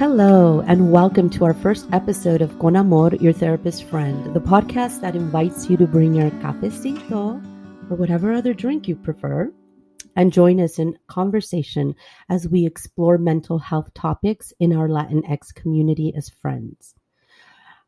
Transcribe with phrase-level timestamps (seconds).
[0.00, 5.02] Hello, and welcome to our first episode of Con Amor, Your Therapist Friend, the podcast
[5.02, 7.36] that invites you to bring your cafecito
[7.90, 9.52] or whatever other drink you prefer
[10.16, 11.94] and join us in conversation
[12.30, 16.94] as we explore mental health topics in our Latinx community as friends.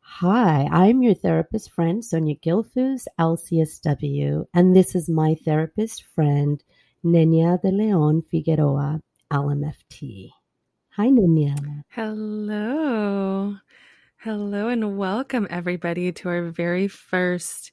[0.01, 6.63] Hi, I'm your therapist friend, Sonia Gilfus, LCSW, and this is my therapist friend,
[7.03, 9.01] Nenia de Leon Figueroa,
[9.31, 10.29] LMFT.
[10.95, 11.55] Hi, Nenia.
[11.89, 13.57] Hello.
[14.17, 17.71] Hello, and welcome everybody to our very first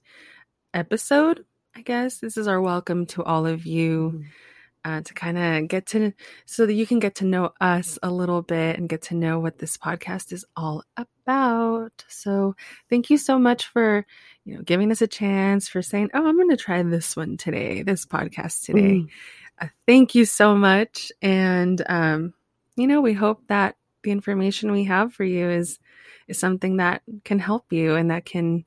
[0.73, 1.45] episode.
[1.77, 4.91] I guess this is our welcome to all of you mm-hmm.
[4.91, 6.15] uh, to kind of get to
[6.47, 9.39] so that you can get to know us a little bit and get to know
[9.39, 12.03] what this podcast is all about.
[12.09, 12.57] So,
[12.89, 14.07] thank you so much for
[14.47, 17.37] you know giving us a chance for saying, "Oh, I'm going to try this one
[17.37, 19.09] today, this podcast today." Mm.
[19.61, 22.33] Uh, thank you so much, and um,
[22.81, 25.79] you know, we hope that the information we have for you is
[26.29, 28.65] is something that can help you and that can,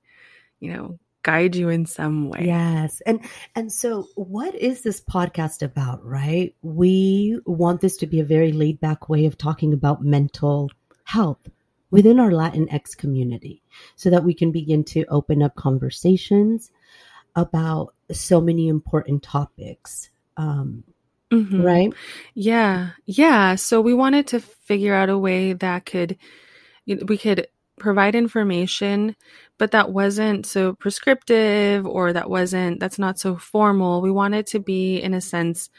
[0.60, 2.44] you know, guide you in some way.
[2.46, 3.02] Yes.
[3.06, 3.22] And
[3.56, 6.54] and so what is this podcast about, right?
[6.62, 10.70] We want this to be a very laid back way of talking about mental
[11.06, 11.50] health
[11.90, 13.62] within our Latinx community
[13.96, 16.72] so that we can begin to open up conversations
[17.36, 20.10] about so many important topics.
[20.38, 20.84] Um,
[21.34, 21.62] Mm-hmm.
[21.62, 21.94] Right?
[22.36, 22.92] Yeah.
[23.06, 23.56] Yeah.
[23.56, 26.18] So we wanted to figure out a way that could,
[26.86, 27.48] we could
[27.80, 29.16] provide information,
[29.58, 34.02] but that wasn't so prescriptive or that wasn't, that's not so formal.
[34.02, 35.70] We wanted to be, in a sense,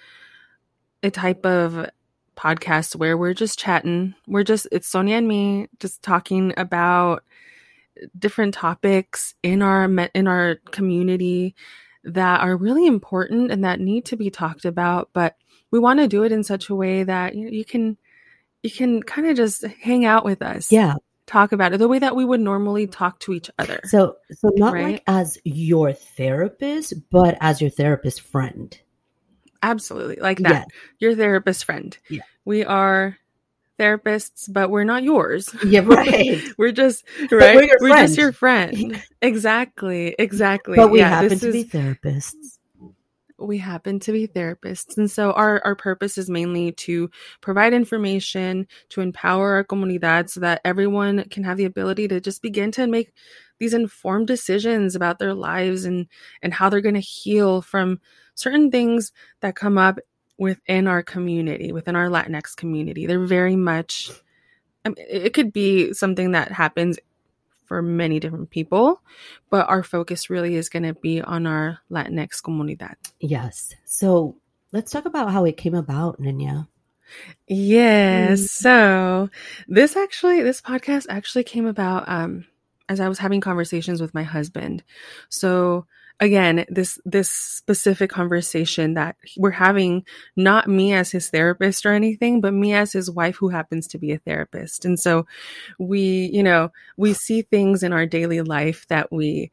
[1.02, 1.88] a type of
[2.36, 4.14] podcast where we're just chatting.
[4.26, 7.22] We're just, it's Sonia and me just talking about
[8.18, 11.54] different topics in our, in our community
[12.02, 15.36] that are really important and that need to be talked about, but
[15.74, 17.96] we want to do it in such a way that you, know, you can
[18.62, 20.70] you can kind of just hang out with us.
[20.70, 20.94] Yeah.
[21.26, 23.80] Talk about it the way that we would normally talk to each other.
[23.86, 24.84] So so not right?
[24.84, 28.78] like as your therapist, but as your therapist friend.
[29.64, 30.18] Absolutely.
[30.20, 30.52] Like that.
[30.52, 30.64] Yeah.
[31.00, 31.98] Your therapist friend.
[32.08, 32.22] Yeah.
[32.44, 33.18] We are
[33.76, 35.52] therapists, but we're not yours.
[35.66, 36.40] Yeah, right.
[36.56, 37.02] we're just
[37.32, 37.56] right.
[37.56, 39.02] We're, we're just your friend.
[39.20, 40.14] exactly.
[40.20, 40.76] Exactly.
[40.76, 42.58] But we yeah, happen to is, be therapists
[43.38, 44.96] we happen to be therapists.
[44.96, 50.40] And so our, our purpose is mainly to provide information, to empower our comunidad so
[50.40, 53.12] that everyone can have the ability to just begin to make
[53.58, 56.06] these informed decisions about their lives and,
[56.42, 58.00] and how they're going to heal from
[58.34, 59.98] certain things that come up
[60.38, 63.06] within our community, within our Latinx community.
[63.06, 64.10] They're very much,
[64.84, 66.98] I mean, it could be something that happens
[67.64, 69.00] for many different people,
[69.50, 72.94] but our focus really is going to be on our Latinx comunidad.
[73.20, 73.74] Yes.
[73.84, 74.36] So
[74.72, 76.68] let's talk about how it came about, Nenia.
[77.46, 78.40] Yes.
[78.40, 78.48] Mm.
[78.48, 79.30] So
[79.68, 82.46] this actually, this podcast actually came about um,
[82.88, 84.82] as I was having conversations with my husband.
[85.28, 85.86] So
[86.20, 90.04] again this this specific conversation that we're having
[90.36, 93.98] not me as his therapist or anything but me as his wife who happens to
[93.98, 94.84] be a therapist.
[94.84, 95.26] And so
[95.78, 99.50] we you know we see things in our daily life that we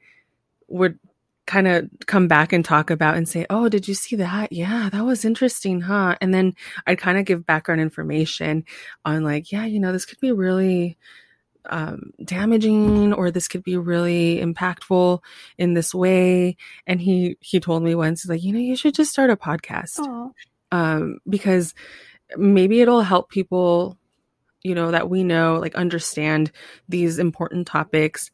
[0.67, 0.99] would
[1.47, 4.51] kind of come back and talk about and say oh did you see that?
[4.53, 6.15] Yeah that was interesting huh?
[6.21, 6.53] And then
[6.85, 8.63] i'd kind of give background information
[9.03, 10.97] on like yeah you know this could be really
[11.69, 15.19] um, damaging or this could be really impactful
[15.57, 16.57] in this way
[16.87, 19.99] and he he told me once like you know you should just start a podcast
[20.71, 21.73] um, because
[22.37, 23.97] maybe it'll help people
[24.63, 26.51] you know that we know like understand
[26.89, 28.31] these important topics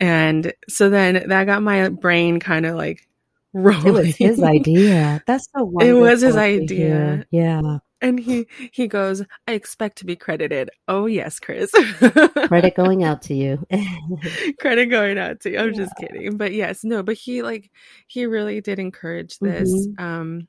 [0.00, 3.08] and so then that got my brain kind of like
[3.52, 3.86] rolling.
[3.86, 5.22] It was his idea.
[5.26, 7.26] That's so It was his idea.
[7.30, 10.70] Yeah and he he goes i expect to be credited.
[10.88, 11.70] Oh yes chris.
[12.48, 13.64] Credit going out to you.
[14.60, 15.58] Credit going out to you.
[15.58, 15.76] I'm yeah.
[15.76, 16.36] just kidding.
[16.36, 17.70] But yes no but he like
[18.06, 19.70] he really did encourage this.
[19.70, 20.04] Mm-hmm.
[20.04, 20.48] um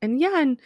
[0.00, 0.60] and yeah and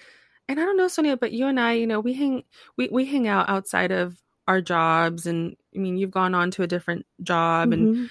[0.49, 2.45] and i don't know sonia but you and i you know we hang
[2.77, 5.27] we, we hang out outside of our jobs.
[5.27, 7.83] And i mean you've gone on to a different job mm-hmm.
[7.83, 8.11] and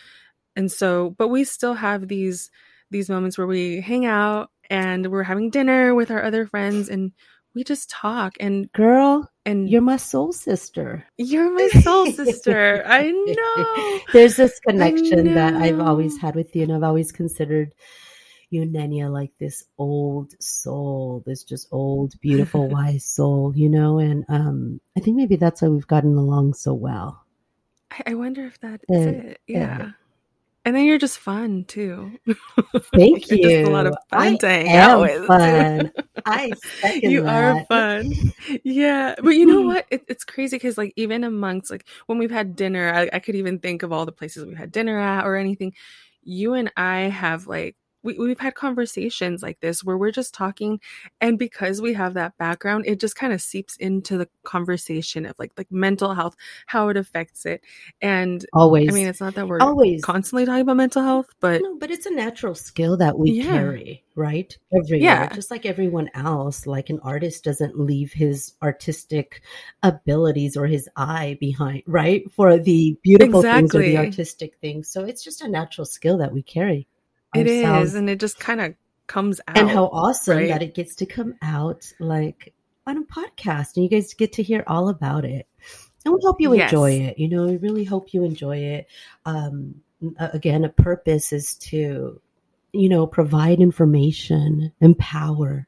[0.56, 2.50] and so but we still have these
[2.92, 6.90] these moments where we hang out and we're having dinner with our other friends.
[6.90, 7.12] And
[7.56, 11.06] we just talk and girl and you're my soul sister.
[11.18, 12.84] You're my soul sister.
[12.86, 14.00] I know.
[14.14, 17.74] There's this connection that i've always had with you and i've always considered
[18.50, 24.24] you Nenia like this old soul this just old beautiful wise soul you know and
[24.30, 27.26] um i think maybe that's why we've gotten along so well.
[27.92, 29.92] I, I wonder if that is it yeah
[30.66, 32.12] And then you're just fun too.
[32.96, 33.38] Thank you're.
[33.38, 35.28] Just a lot of fun I to hang am out with.
[35.28, 35.92] fun.
[36.26, 36.52] I
[37.04, 38.12] you are fun.
[38.64, 39.14] Yeah.
[39.22, 39.86] But you know what?
[39.92, 43.36] It, it's crazy because, like, even amongst, like, when we've had dinner, I, I could
[43.36, 45.74] even think of all the places we've had dinner at or anything.
[46.24, 47.76] You and I have, like,
[48.06, 50.80] we, we've had conversations like this where we're just talking
[51.20, 55.36] and because we have that background it just kind of seeps into the conversation of
[55.40, 56.36] like like mental health
[56.68, 57.62] how it affects it
[58.02, 58.90] and Always.
[58.90, 60.04] i mean it's not that we're always.
[60.04, 63.46] constantly talking about mental health but No, but it's a natural skill that we Yeah.
[63.46, 64.56] carry, right?
[64.74, 65.02] Everywhere.
[65.04, 65.34] Yeah.
[65.34, 69.42] Just like everyone else, like an artist doesn't leave his artistic
[69.84, 72.30] abilities or his eye behind, right?
[72.32, 74.90] For the beautiful things or the artistic things.
[74.90, 76.88] So it's just a natural skill that we carry.
[77.40, 77.94] It is ourselves.
[77.96, 78.76] and it just kind of
[79.08, 80.48] comes out and how awesome right?
[80.50, 82.54] that it gets to come out like
[82.88, 85.48] on a podcast and you guys get to hear all about it
[86.04, 86.72] and we hope you Yes.
[86.72, 88.88] enjoy it you know we really hope you enjoy it
[89.26, 89.76] um
[90.18, 92.20] again a purpose is to
[92.74, 95.68] you know provide information empower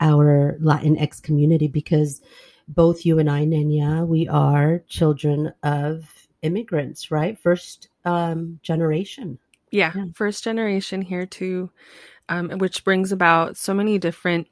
[0.00, 2.20] our latinx community because
[2.68, 9.38] both you and i Nenia we are children of immigrants right first um generation
[9.70, 10.06] yeah, Yeah.
[10.14, 11.70] first generation here too
[12.28, 14.48] um, which brings about so many different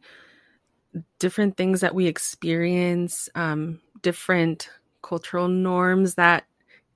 [1.18, 4.70] different things that we experience um, different
[5.02, 6.44] cultural norms that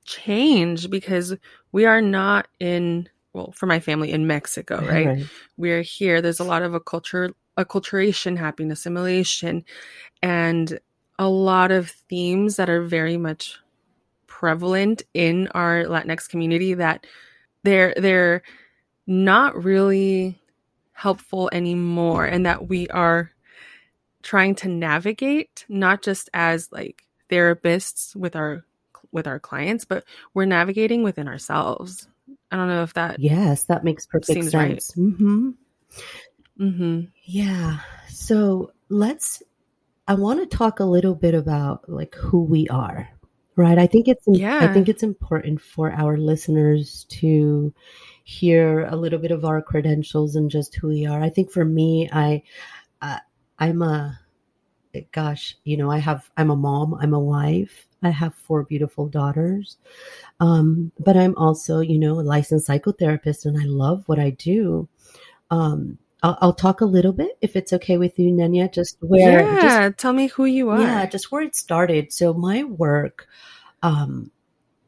[0.04, 1.34] change because
[1.70, 5.28] we are not in well for my family in mexico right?
[5.56, 6.20] We're here.
[6.20, 9.64] There's a lot of a culture acculturation happening assimilation
[10.22, 10.78] and
[11.18, 13.58] a lot of themes that are very much
[14.26, 17.06] prevalent in our latinx community that
[17.62, 18.43] they're they're
[19.06, 20.41] not really
[20.93, 23.31] helpful anymore and that we are
[24.23, 28.64] trying to navigate not just as like therapists with our
[29.11, 30.05] with our clients but
[30.35, 32.09] we're navigating within ourselves.
[32.50, 34.82] I don't know if that yes that makes perfect Seems right.
[34.82, 34.93] sense.
[34.93, 35.50] Hmm
[36.56, 37.81] hmm Yeah.
[38.09, 39.43] So let's,
[40.06, 43.09] I want to talk a little bit about like who we are,
[43.56, 43.78] right?
[43.78, 44.58] I think it's, yeah.
[44.60, 47.72] I think it's important for our listeners to
[48.25, 51.20] hear a little bit of our credentials and just who we are.
[51.22, 52.43] I think for me, I,
[53.00, 53.19] uh,
[53.58, 54.19] I'm a,
[55.12, 57.87] gosh, you know, I have, I'm a mom, I'm a wife.
[58.02, 59.76] I have four beautiful daughters.
[60.40, 64.88] Um, but I'm also, you know, a licensed psychotherapist and I love what I do.
[65.50, 69.42] Um, I'll, I'll talk a little bit if it's okay with you, Nenia, just where,
[69.54, 72.12] just yeah tell me who you are yeah, just where it started.
[72.12, 73.26] So my work,
[73.82, 74.30] um,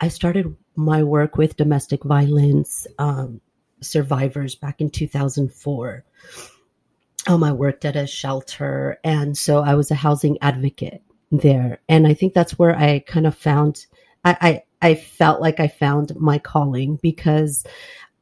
[0.01, 3.41] I started my work with domestic violence um,
[3.81, 6.05] survivors back in 2004.
[7.27, 11.03] Um, I worked at a shelter, and so I was a housing advocate
[11.33, 13.87] there, and I think that's where I kind of found.
[14.25, 17.65] I, I I felt like I found my calling because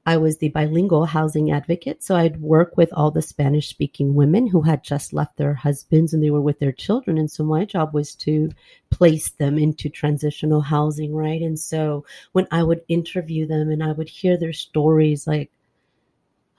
[0.05, 2.03] I was the bilingual housing advocate.
[2.03, 6.13] So I'd work with all the Spanish speaking women who had just left their husbands
[6.13, 7.19] and they were with their children.
[7.19, 8.51] And so my job was to
[8.91, 11.41] place them into transitional housing, right?
[11.41, 15.53] And so when I would interview them and I would hear their stories, like,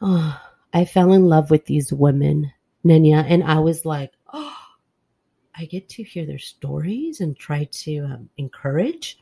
[0.02, 0.40] oh,
[0.74, 2.54] I fell in love with these women,
[2.86, 3.26] Nenia.
[3.28, 4.56] And I was like, oh,
[5.54, 9.20] I get to hear their stories and try to um, encourage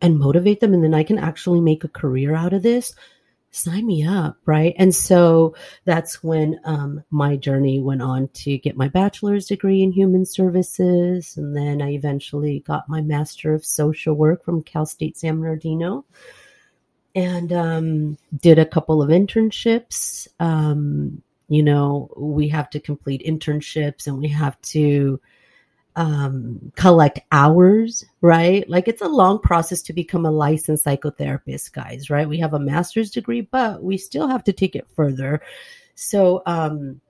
[0.00, 0.72] and motivate them.
[0.72, 2.94] And then I can actually make a career out of this
[3.50, 4.74] sign me up right?
[4.78, 9.92] And so that's when um, my journey went on to get my bachelor's degree in
[9.92, 11.36] human services.
[11.36, 16.04] And then i eventually got my master of social work from cal state san bernardino.
[17.14, 20.28] And um, did a couple of internships.
[20.38, 25.20] Um, you know we have to complete internships and we have to
[25.98, 28.66] um, collect hours, right?
[28.70, 32.28] Like it's a long process to become a licensed psychotherapist, guys, right?
[32.28, 35.42] We have a master's degree, but we still have to take it further.
[35.96, 37.00] So, um,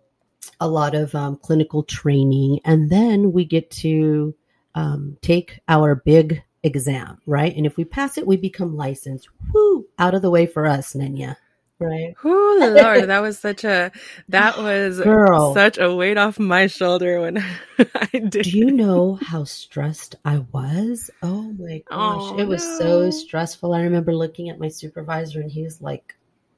[0.58, 4.34] a lot of um, clinical training, and then we get to
[4.74, 7.54] um, take our big exam, right?
[7.54, 9.28] And if we pass it, we become licensed.
[9.52, 9.86] Whoo!
[9.98, 11.36] Out of the way for us, Nenia,
[11.78, 12.14] right?
[12.22, 13.90] Whoo, Lord, that was such a
[14.28, 15.54] that was Girl.
[15.54, 17.38] such a weight off my shoulder when
[17.78, 18.30] I did.
[18.44, 21.10] Do you know how stressed I was?
[21.22, 22.32] Oh my gosh.
[22.32, 23.72] Oh, it was so stressful.
[23.74, 26.14] I remember looking at my supervisor and he was like,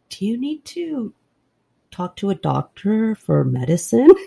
[0.09, 1.13] Do you need to
[1.91, 4.11] talk to a doctor for medicine?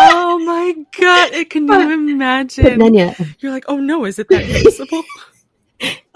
[0.00, 1.32] Oh my god!
[1.32, 2.78] It can But- you But imagine?
[2.80, 3.14] then, yeah.
[3.38, 5.04] You're like, oh no, is it that noticeable?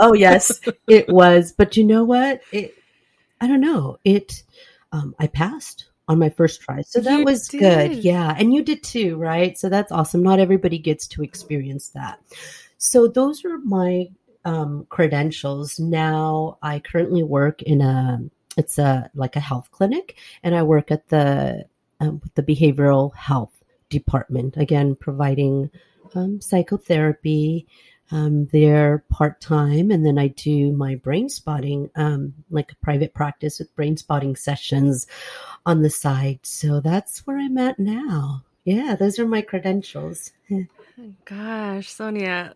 [0.00, 1.52] Oh, yes, it was.
[1.52, 2.40] But you know what?
[2.52, 2.74] It,
[3.40, 3.99] I don't know.
[4.04, 4.42] It,
[4.92, 6.83] um, I passed on my first try.
[6.83, 7.97] So that You was good.
[7.97, 8.35] Yeah.
[8.37, 9.59] And you did too, right?
[9.59, 10.23] So that's awesome.
[10.23, 12.18] Not everybody gets to experience that.
[12.78, 14.09] So those are my
[14.45, 15.78] um, credentials.
[15.78, 18.21] Now I currently work in a
[18.57, 21.66] it's a like a health clinic, and I work at the
[22.00, 25.71] um, the behavioral health department again, providing
[26.14, 27.66] um, psychotherapy.
[28.10, 33.14] Um, they're part time, and then I do my brain spotting, um, like a private
[33.14, 35.06] practice with brain spotting sessions
[35.66, 36.40] on the side.
[36.42, 38.44] So that's where I'm at now.
[38.64, 40.32] Yeah, those are my credentials.
[41.24, 42.54] Gosh, Sonia,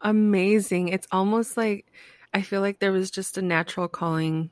[0.00, 0.88] amazing.
[0.88, 1.86] It's almost like
[2.32, 4.50] I feel like there was just a natural calling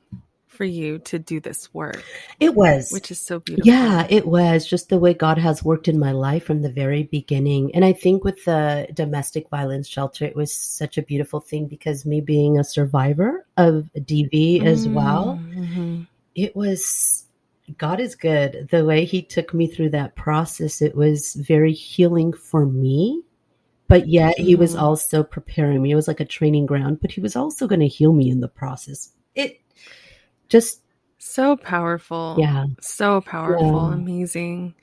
[0.53, 2.03] for you to do this work.
[2.39, 2.91] It was.
[2.91, 3.71] Which is so beautiful.
[3.71, 7.03] Yeah, it was just the way God has worked in my life from the very
[7.03, 7.73] beginning.
[7.75, 12.05] And I think with the domestic violence shelter, it was such a beautiful thing because
[12.05, 14.67] me being a survivor of DV mm-hmm.
[14.67, 16.03] as well, mm-hmm.
[16.35, 17.25] it was
[17.77, 18.67] God is good.
[18.71, 23.23] The way He took me through that process, it was very healing for me.
[23.87, 24.83] But yet, He was mm-hmm.
[24.83, 25.91] also preparing me.
[25.91, 28.41] It was like a training ground, but He was also going to heal me in
[28.41, 29.11] the process.
[29.35, 29.59] It
[30.53, 30.81] just
[31.17, 32.35] so powerful.
[32.37, 32.67] Yeah.
[32.79, 33.89] So powerful.
[33.89, 33.93] Yeah.
[33.95, 34.75] Amazing.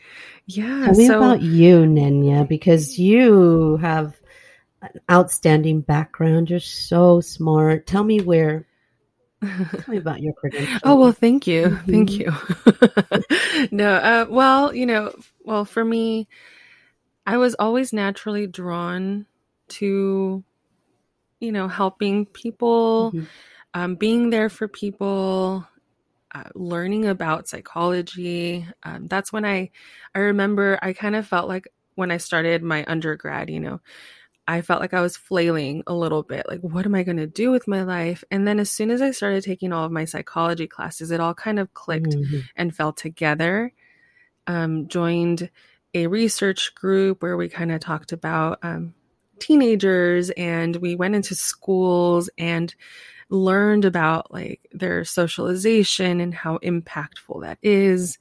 [0.46, 0.86] Yeah.
[0.86, 4.20] Tell me so, about you, Nenia, because you have
[4.82, 6.50] an outstanding background.
[6.50, 7.86] You're so smart.
[7.86, 8.66] Tell me where.
[9.42, 10.80] Tell me about your credentials.
[10.82, 11.90] oh well, thank you, mm-hmm.
[11.90, 13.68] thank you.
[13.70, 16.26] no, uh, well, you know, well, for me,
[17.26, 19.24] I was always naturally drawn
[19.68, 20.42] to,
[21.38, 23.12] you know, helping people.
[23.14, 23.24] Mm-hmm
[23.74, 25.66] um, being there for people,
[26.34, 28.66] uh, learning about psychology.
[28.82, 29.70] Um, that's when I,
[30.14, 33.80] I remember I kind of felt like when I started my undergrad, you know,
[34.46, 36.46] I felt like I was flailing a little bit.
[36.48, 38.24] Like, what am I going to do with my life?
[38.30, 41.34] And then as soon as I started taking all of my psychology classes, it all
[41.34, 42.40] kind of clicked mm-hmm.
[42.56, 43.72] and fell together.
[44.46, 45.50] Um, joined
[45.94, 48.94] a research group where we kind of talked about um,
[49.38, 52.74] teenagers and we went into schools and
[53.30, 58.18] learned about like their socialization and how impactful that is,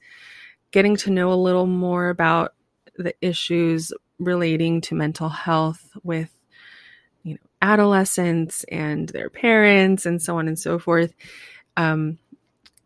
[0.70, 2.54] getting to know a little more about
[2.96, 6.30] the issues relating to mental health with
[7.22, 11.12] you know adolescents and their parents and so on and so forth.
[11.76, 12.18] Um,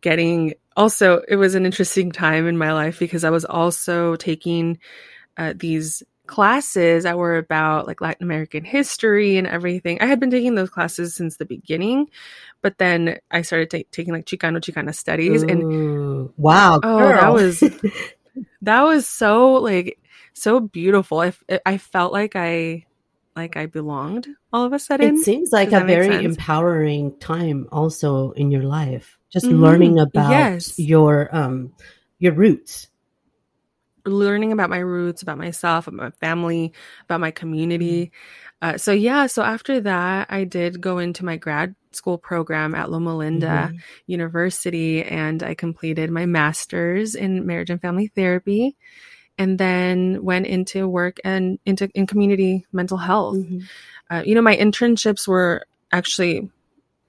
[0.00, 4.78] getting also it was an interesting time in my life because i was also taking
[5.38, 10.00] uh, these classes that were about like Latin American history and everything.
[10.00, 12.08] I had been taking those classes since the beginning,
[12.62, 17.20] but then I started t- taking like Chicano Chicana studies Ooh, and wow, oh, girl.
[17.20, 17.60] that was
[18.62, 19.98] that was so like
[20.32, 21.20] so beautiful.
[21.20, 21.32] I
[21.66, 22.86] I felt like I
[23.36, 25.16] like I belonged all of a sudden.
[25.16, 29.18] It seems like Does a very empowering time also in your life.
[29.30, 29.62] Just mm-hmm.
[29.62, 30.78] learning about yes.
[30.78, 31.72] your um
[32.18, 32.88] your roots
[34.04, 36.72] learning about my roots, about myself, about my family,
[37.04, 38.06] about my community.
[38.06, 38.74] Mm-hmm.
[38.74, 42.90] Uh, so yeah, so after that, I did go into my grad school program at
[42.90, 43.76] Loma Linda mm-hmm.
[44.06, 48.76] University, and I completed my master's in marriage and family therapy,
[49.38, 53.36] and then went into work and into in community mental health.
[53.36, 53.60] Mm-hmm.
[54.10, 56.50] Uh, you know, my internships were actually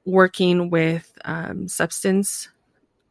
[0.05, 2.49] working with um, substance.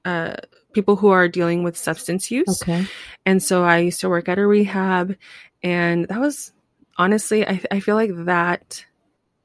[0.04, 0.36] Uh,
[0.75, 2.62] people who are dealing with substance use.
[2.62, 2.87] Okay.
[3.25, 5.16] And so I used to work at a rehab,
[5.62, 6.52] and that was
[6.97, 8.85] honestly, I, I feel like that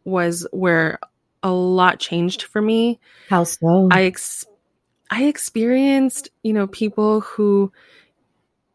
[0.04, 1.00] was where
[1.44, 3.00] a lot changed for me.
[3.30, 3.88] How so?
[3.92, 4.46] I ex-
[5.10, 7.72] I experienced, you know, people who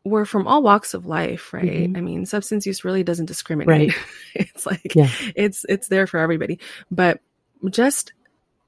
[0.04, 1.64] were from all walks of life, right?
[1.64, 1.96] Mm-hmm.
[1.96, 3.94] I mean, substance use really doesn't discriminate.
[3.94, 4.04] Right.
[4.34, 5.10] it's like yeah.
[5.34, 6.58] it's it's there for everybody.
[6.90, 7.20] But
[7.70, 8.12] just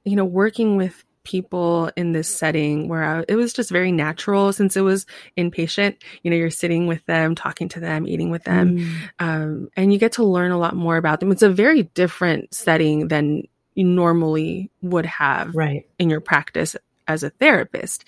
[0.03, 4.53] you know, working with people in this setting where I, it was just very natural
[4.53, 5.05] since it was
[5.37, 5.97] inpatient.
[6.23, 9.09] You know, you're sitting with them, talking to them, eating with them, mm.
[9.19, 11.31] um, and you get to learn a lot more about them.
[11.31, 13.43] It's a very different setting than
[13.75, 15.85] you normally would have right.
[15.99, 16.77] in your practice
[17.09, 18.05] as a therapist.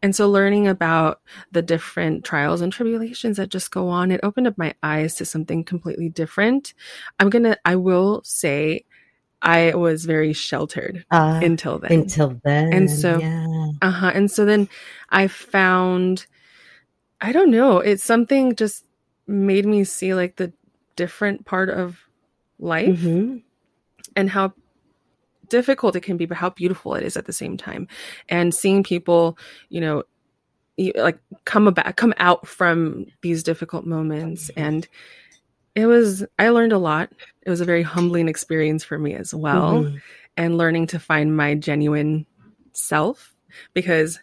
[0.00, 1.20] And so learning about
[1.52, 5.24] the different trials and tribulations that just go on, it opened up my eyes to
[5.24, 6.72] something completely different.
[7.18, 8.84] I'm going to, I will say,
[9.42, 11.92] I was very sheltered uh, until then.
[11.92, 12.72] Until then.
[12.72, 13.68] And so, yeah.
[13.82, 14.12] uh huh.
[14.14, 14.68] And so then
[15.08, 16.26] I found,
[17.20, 18.84] I don't know, it's something just
[19.26, 20.52] made me see like the
[20.96, 22.06] different part of
[22.58, 23.38] life mm-hmm.
[24.14, 24.52] and how
[25.48, 27.88] difficult it can be, but how beautiful it is at the same time.
[28.28, 29.38] And seeing people,
[29.70, 30.04] you know,
[30.96, 34.86] like come about, come out from these difficult moments and,
[35.74, 37.10] it was i learned a lot
[37.42, 39.96] it was a very humbling experience for me as well mm-hmm.
[40.36, 42.26] and learning to find my genuine
[42.72, 43.34] self
[43.74, 44.20] because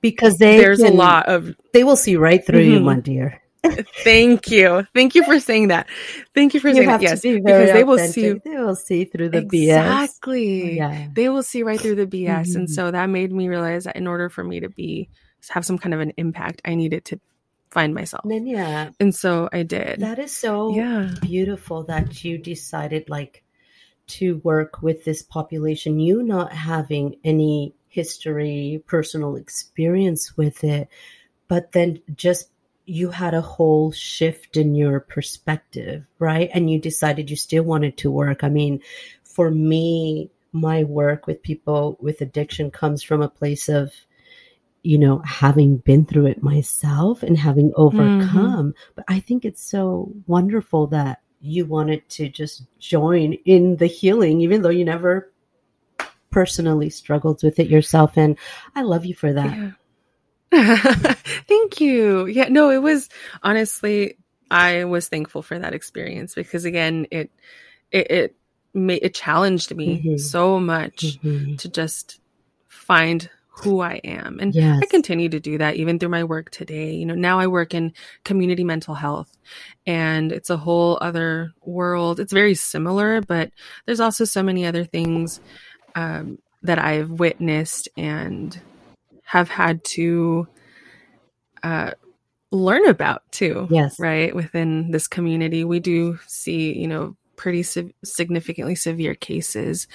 [0.00, 2.72] because they there's can, a lot of they will see right through mm-hmm.
[2.72, 3.40] you my dear
[4.04, 4.86] Thank you.
[4.94, 5.86] Thank you for saying that.
[6.34, 7.02] Thank you for You saying that.
[7.02, 9.76] Yes, be because they will see They will see through the BS.
[9.76, 10.76] exactly.
[10.76, 11.08] Yeah.
[11.12, 12.70] They will see right through the BS, and Mhm.
[12.70, 15.10] so that made me realize that in order for me to be
[15.50, 17.20] have some kind of an impact, I needed to
[17.70, 20.00] find myself, And then yeah, and so I did.
[20.00, 21.14] that is so yeah.
[21.20, 23.42] beautiful that you decided like
[24.08, 26.00] to work with this population.
[26.00, 30.88] You not having any history, personal experience with it,
[31.48, 32.50] but then just
[32.86, 36.50] you had a whole shift in your perspective, right?
[36.52, 38.42] And you decided you still wanted to work.
[38.42, 38.80] I mean,
[39.22, 43.92] for me, my work with people with addiction comes from a place of,
[44.82, 48.74] you know, having been through it myself and having overcome.
[48.94, 54.40] But I think it's so wonderful that you wanted to just join in the healing,
[54.40, 55.30] even though you never
[56.30, 58.16] personally struggled with it yourself.
[58.16, 58.38] And
[58.74, 59.56] I love you for that.
[59.56, 59.70] Yeah.
[61.48, 62.26] Thank you.
[62.26, 63.08] Yeah, no, it was
[63.42, 64.16] honestly
[64.50, 67.30] I was thankful for that experience because again, it
[67.92, 68.36] it it
[68.74, 70.20] made it challenged me Mhm.
[70.20, 71.58] so much Mhm.
[71.58, 72.20] to just
[72.68, 73.30] find
[73.62, 74.38] who I am.
[74.40, 74.80] And Yes.
[74.82, 76.94] I continue to do that even through my work today.
[76.94, 77.92] You know, now I work in
[78.24, 79.36] community mental health
[79.86, 82.20] and it's a whole other world.
[82.20, 83.50] It's very similar, but
[83.86, 85.40] there's also so many other things
[85.94, 88.58] um, that I've witnessed and
[89.24, 90.48] have had to
[91.62, 91.92] uh,
[92.50, 93.68] learn about too.
[93.70, 93.98] Yes.
[93.98, 94.34] Right.
[94.34, 99.88] Within this community, we do see, you know, pretty sig- significantly severe cases.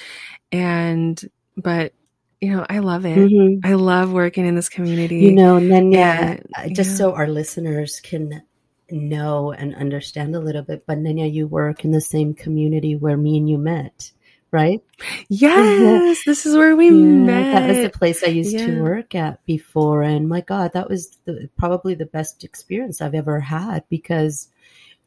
[0.52, 1.22] And,
[1.58, 1.94] but,
[2.42, 3.18] you know, I love it.
[3.18, 3.62] Mhm.
[3.64, 5.18] I love working in this community.
[5.18, 6.96] You know, and then yeah, And- uh, just yeah.
[6.98, 8.44] so our listeners can
[8.92, 13.18] know and understand a little bit, but Nenia, you work in the same community where
[13.18, 14.12] me and you met,
[14.52, 14.82] right?
[15.30, 17.52] yes, this is where we Yeah, met.
[17.52, 18.66] That was the place I used Yeah.
[18.68, 23.16] to work at before, and my God, that was the, probably the best experience I've
[23.16, 24.50] ever had because,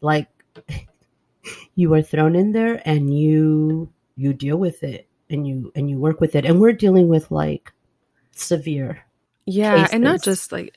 [0.00, 0.26] like,
[1.75, 5.99] you were thrown in there and you you deal with it and you and you
[5.99, 7.73] work with it, and we're dealing with like
[8.32, 9.04] severe
[9.49, 10.76] yeah and not just like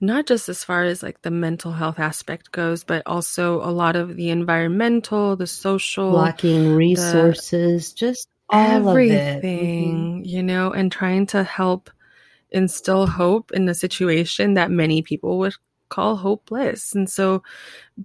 [0.00, 3.96] not just as far as like the mental health aspect goes but also a lot
[3.96, 9.10] of the environmental the social lacking resources, just all of it.
[9.10, 9.38] Mm-hmm.
[9.40, 11.90] everything you know and trying to help
[12.50, 15.54] instill hope in a situation that many people would
[15.88, 17.42] call hopeless and so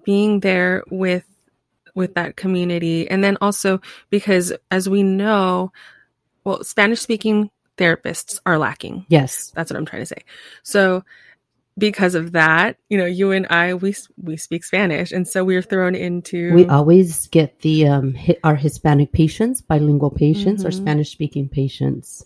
[0.03, 1.25] being there with
[1.97, 5.71] with that community and then also because as we know
[6.45, 9.51] well spanish speaking therapists are lacking Yes.
[9.55, 10.23] that's what I'm trying to say.
[10.63, 11.03] So
[11.77, 15.55] because of that, you know, you and I we we speak Spanish, and so we
[15.55, 20.73] are thrown into We always get the um, our Hispanic patients, bilingual patients, or Mhm.
[20.73, 22.25] Spanish speaking patients.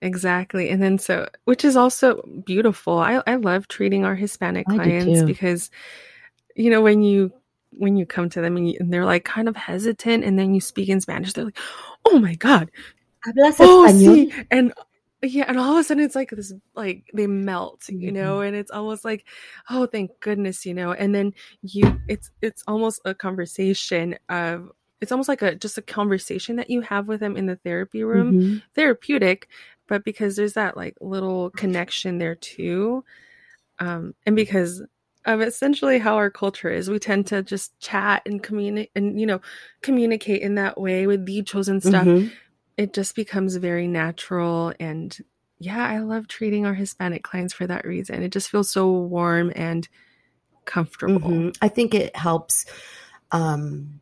[0.00, 2.98] exactly, and then so which is also beautiful.
[2.98, 5.70] I I love treating our Hispanic I clients because
[6.56, 7.30] you know when you
[7.72, 10.54] when you come to them and, you, and they're like kind of hesitant, and then
[10.54, 11.58] you speak in Spanish, they're like,
[12.04, 12.70] "Oh my god,
[13.26, 14.26] Hablas oh español?
[14.28, 14.72] sí," and
[15.22, 18.14] yeah, and all of a sudden it's like this, like they melt, you Mhm.
[18.14, 19.24] know, and it's almost like,
[19.70, 21.32] oh, thank goodness, you know, and then
[21.62, 26.70] you, it's it's almost a conversation of, it's almost like a just a conversation that
[26.70, 28.62] you have with them in the therapy room, Mhm.
[28.74, 29.48] therapeutic,
[29.88, 33.04] but because there's that like little connection there too,
[33.80, 34.82] um, and because
[35.24, 39.26] of essentially how our culture is, we tend to just chat and communicate and you
[39.26, 39.40] know
[39.82, 42.32] communicate in that way with the chosen stuff Mhm.
[42.76, 45.18] it just becomes very natural and
[45.58, 49.52] yeah i love treating our hispanic clients for that reason it just feels so warm
[49.54, 49.88] and
[50.64, 51.56] comfortable Mhm.
[51.60, 52.66] I think it helps.
[53.30, 54.00] Um,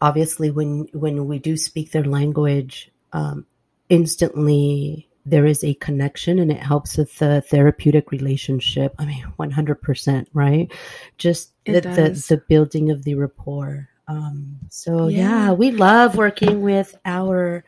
[0.00, 3.46] obviously, when when we do speak their language, um,
[3.88, 8.94] instantly there is a connection, and it helps with the therapeutic relationship.
[8.98, 10.70] I mean, one hundred percent, right?
[11.18, 13.88] Just the, the the building of the rapport.
[14.06, 15.46] Um, so yeah.
[15.46, 15.52] Yeah.
[15.52, 17.64] we love working with our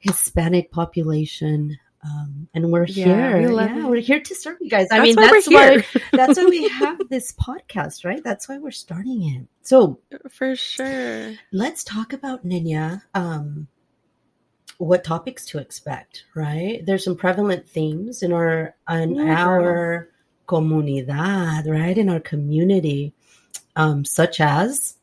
[0.00, 1.78] Hispanic population.
[2.04, 3.48] Um, and we're Yeah, here.
[3.48, 3.84] we yeah, it.
[3.90, 4.86] we're here to serve you guys.
[4.92, 8.22] I that's mean, why that's we're why that's why we have this podcast, right?
[8.22, 9.48] That's why we're starting it.
[9.62, 9.98] So
[10.30, 13.02] for sure let's talk about Nenia.
[13.12, 13.66] Um,
[14.78, 16.84] what topics to expect, right?
[16.84, 19.64] There's some prevalent themes in our in Yeah, girl.
[19.64, 20.08] our
[20.46, 21.96] comunidad, right?
[21.96, 23.12] In our community,
[23.74, 24.96] um, such as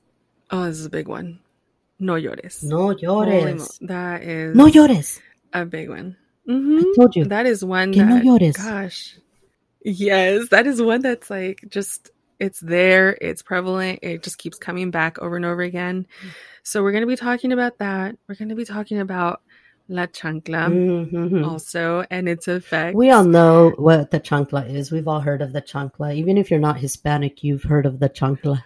[0.51, 1.39] oh this is a big one
[1.99, 5.19] no llores no llores, mo- that is no llores.
[5.53, 6.95] a big one I Mhm.
[6.95, 7.25] told you.
[7.25, 8.57] that is one Que no that llores.
[8.57, 9.17] gosh
[9.83, 12.09] yes that is one that's like just
[12.39, 16.07] it's there it's prevalent it just keeps coming back over and over again
[16.63, 19.41] so we're going to be talking about that we're going to be talking about
[19.89, 21.45] La chancla Mhm.
[21.45, 22.95] also and its effects.
[22.95, 24.91] We all know what the chancla is.
[24.91, 26.15] We've all heard of the chancla.
[26.15, 28.63] Even if you're not Hispanic, you've heard of the chancla.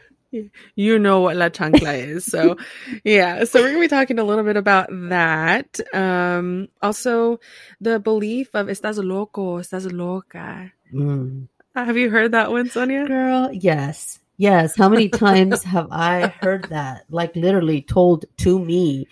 [0.75, 2.25] you know what la chancla is.
[2.25, 2.57] So,
[3.03, 3.45] yeah.
[3.45, 5.79] So we're gonna be talking a little bit about that.
[5.93, 7.39] Um, also,
[7.81, 11.47] the belief of "estás loco," "estás loca." Mm.
[11.75, 13.07] Have you heard that one, Sonia?
[13.07, 14.19] Girl, yes.
[14.37, 14.75] Yes.
[14.75, 17.05] How many times have I heard that?
[17.09, 19.07] Like literally told to me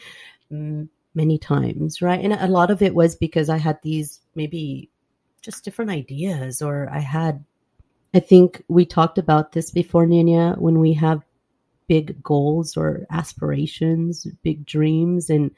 [0.52, 2.20] mm, many times, right?
[2.24, 4.90] And a lot of it was because I had these maybe
[5.42, 7.44] just different ideas, or I had,
[8.14, 11.22] I think we talked about this before, Nina, when we have
[11.88, 15.52] big goals or aspirations, big dreams, and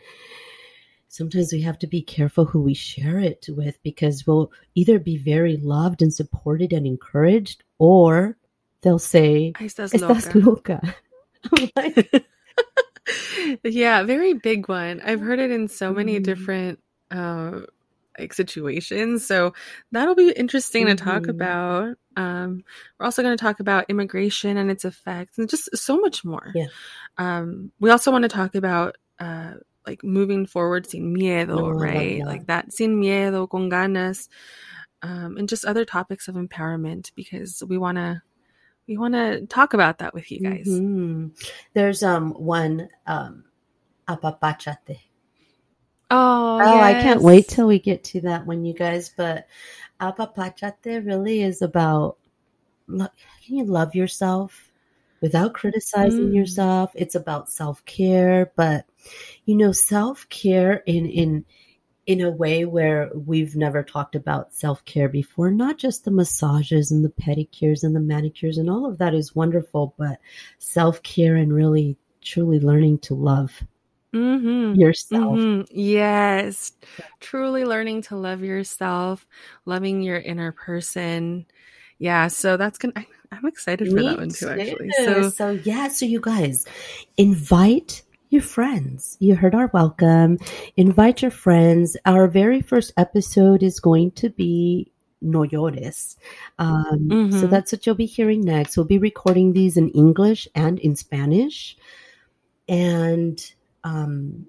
[1.08, 5.18] sometimes we have to be careful who we share it with because we'll either be
[5.18, 8.38] very loved and supported and encouraged, or
[8.82, 10.82] they'll say, Ay, estás Estás loca.
[10.82, 10.96] loca.
[11.54, 12.26] I'm like,
[13.64, 15.02] yeah, very big one.
[15.04, 16.24] I've heard it in so many Mhm.
[16.24, 16.80] different
[17.12, 17.62] uh,
[18.20, 19.26] like situations.
[19.26, 19.54] So
[19.92, 21.30] that'll be interesting to talk Mhm.
[21.30, 21.96] about.
[22.16, 22.64] Um,
[23.00, 26.52] we're also going to talk about immigration and its effects, and just so much more.
[26.56, 26.68] Yeah.
[27.18, 29.54] Um, we also want to talk about uh,
[29.86, 32.24] like moving forward, sin miedo, Oh, right?
[32.26, 34.28] Like that, sin miedo, con ganas,
[35.02, 38.22] um, and just other topics of empowerment because we want to
[38.88, 40.68] we want to talk about that with you guys.
[40.68, 41.32] Mhm.
[41.74, 43.44] There's um one um
[44.08, 45.00] apapachate.
[46.10, 49.10] Oh, Oh, I can't wait till we get to that one, you guys.
[49.16, 49.48] But
[50.00, 52.18] apapachate really is about
[52.88, 53.10] can
[53.48, 54.72] you love yourself
[55.22, 56.36] without criticizing Mm.
[56.36, 56.92] yourself?
[56.96, 58.86] It's about self care, but
[59.46, 61.46] you know, self care in in
[62.08, 65.52] in a way where we've never talked about self care before.
[65.52, 69.36] Not just the massages and the pedicures and the manicures and all of that is
[69.36, 70.20] wonderful, but
[70.58, 73.52] self care and really truly learning to love
[74.14, 74.80] Mm-hmm.
[74.80, 75.40] yourself.
[75.40, 76.72] hmm Yes.
[77.20, 79.28] Truly learning to love yourself,
[79.66, 81.46] loving your inner person.
[82.00, 82.28] Yeah.
[82.28, 84.92] So that's going to, I'm excited for Me that one too, actually.
[84.94, 86.66] So, So yeah, so you guys
[87.18, 89.18] invite your friends.
[89.20, 90.38] You heard our welcome.
[90.76, 91.96] Invite your friends.
[92.06, 96.16] Our very first episode is going to be No Llores.
[96.60, 97.50] Um, So Mhm.
[97.50, 98.76] that's what you'll be hearing next.
[98.78, 101.78] We'll be recording these in English and in Spanish.
[102.70, 103.40] And
[103.84, 104.48] um,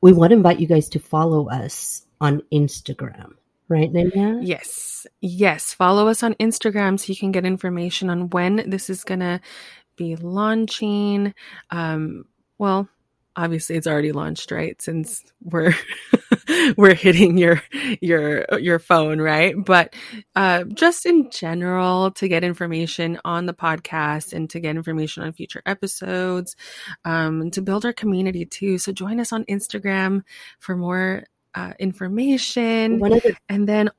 [0.00, 3.34] we want to invite you guys to follow us on Instagram.
[3.68, 4.40] Right, Nenia?
[4.42, 5.06] yes.
[5.20, 5.72] Yes.
[5.72, 9.40] Follow us on Instagram so you can get information on when this is going to
[9.96, 11.32] be launching.
[11.70, 12.26] Um,
[12.58, 12.88] well,
[13.36, 14.80] obviously it's already launched, right?
[14.80, 15.74] Since we're
[16.76, 17.62] we're hitting your
[18.00, 19.54] your your phone, right?
[19.56, 19.94] But
[20.36, 25.32] uh, just in general, to get information on the podcast and to get information on
[25.32, 26.56] future episodes,
[27.04, 28.78] um, and to build our community too.
[28.78, 30.22] So join us on Instagram
[30.58, 33.90] for more uh, information, One of the and then.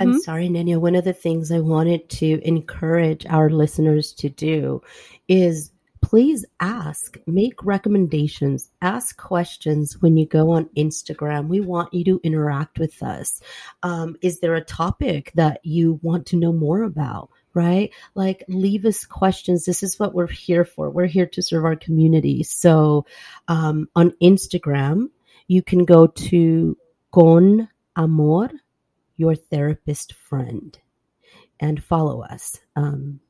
[0.00, 0.18] I'm Mhm.
[0.20, 0.78] sorry, Nenia.
[0.78, 4.82] One of the things I wanted to encourage our listeners to do
[5.28, 5.70] is
[6.08, 11.48] please ask, make recommendations, ask questions when you go on Instagram.
[11.48, 13.42] We want you to interact with us.
[13.82, 17.28] Um, is there a topic that you want to know more about?
[17.52, 17.92] Right?
[18.14, 19.66] Like, leave us questions.
[19.66, 20.88] This is what we're here for.
[20.88, 22.42] We're here to serve our community.
[22.42, 23.04] So,
[23.48, 25.10] um, on Instagram,
[25.46, 26.74] you can go to
[27.12, 28.48] Con Amor
[29.18, 30.78] your therapist friend
[31.60, 32.60] and follow us.
[32.76, 33.20] Um,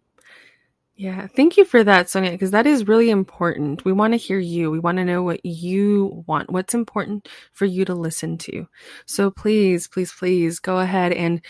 [0.98, 3.84] Yeah, thank you for that, Sonia, because that is really important.
[3.84, 4.70] We want to hear you.
[4.72, 8.68] We want to know what you want, what's important for you to listen to.
[9.06, 11.42] So please, please, please go ahead and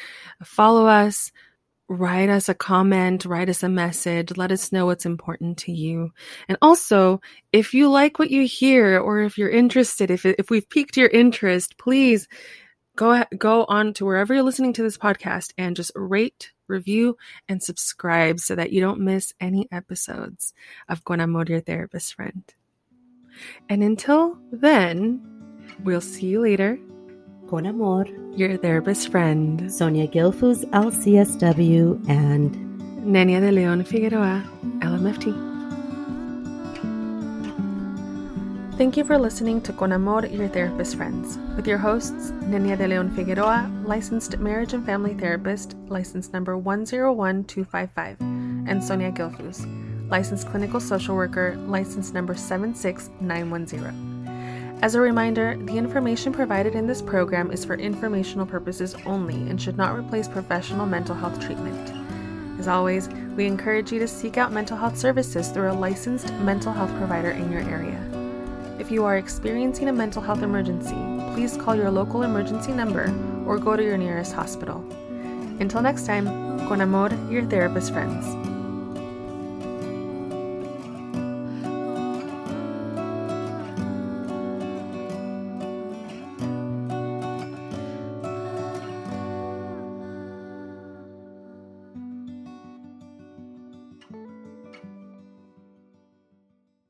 [0.44, 1.32] follow us,
[1.88, 6.12] write us a comment, write us a message, let us know what's important to you.
[6.48, 10.68] And also, if you like what you hear or if you're interested, if, if we've
[10.70, 12.28] piqued your interest, please
[12.98, 17.16] go go on to wherever you're listening to this podcast and just rate, review,
[17.48, 20.52] and subscribe so that you don't miss any episodes
[20.88, 22.42] of Con Amor, your therapist friend.
[23.68, 25.22] And until then,
[25.84, 26.76] we'll see you later,
[27.48, 32.52] Con Amor, your therapist friend, Sonia Gilfus, LCSW, and
[33.06, 34.44] Nenia de Leon Figueroa,
[34.80, 35.57] LMFT.
[38.78, 42.86] Thank you for listening to Con Amor, your therapist friends, with your hosts, Nenia de
[42.86, 49.66] Leon Figueroa, licensed marriage and family therapist, license number 101255, and Sonia Gilfus,
[50.08, 54.78] licensed clinical social worker, license number 76910.
[54.80, 59.60] As a reminder, the information provided in this program is for informational purposes only and
[59.60, 61.92] should not replace professional mental health treatment.
[62.60, 66.72] As always, we encourage you to seek out mental health services through a licensed mental
[66.72, 68.17] health provider in your area.
[68.88, 70.96] If you are experiencing a mental health emergency,
[71.34, 73.14] please call your local emergency number
[73.46, 74.82] or go to your nearest hospital.
[75.60, 76.24] Until next time,
[76.66, 78.47] con amor, your therapist friends.